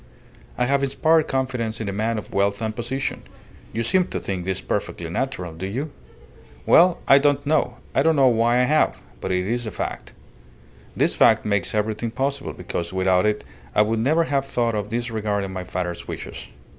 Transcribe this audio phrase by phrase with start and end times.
[0.57, 3.21] I have inspired confidence in a man of wealth and position.
[3.71, 5.91] You seem to think this perfectly natural do you?
[6.65, 7.77] Well, I don't know.
[7.93, 10.15] I don't know why I have; but it is a fact.
[10.97, 13.43] This fact makes everything possible, because without it
[13.75, 16.49] I would never have thought of disregarding my father's wishes.